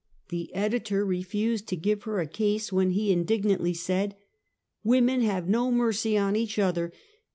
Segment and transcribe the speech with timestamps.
[0.29, 4.15] The editor refused to give her a case, when he indignantly said:"
[4.83, 6.91] Women have no mercy on each other.